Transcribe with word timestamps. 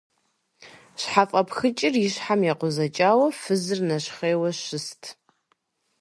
Щхьэфӏэпхыкӏыр 1.01 1.93
и 2.05 2.07
щхьэм 2.13 2.41
екъузэкӏауэ 2.51 3.27
фызыр 3.41 3.79
нэщхъейуэ 3.87 4.51
щыст. 4.61 5.01